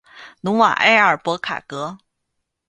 [0.41, 1.99] 努瓦埃尔博卡格。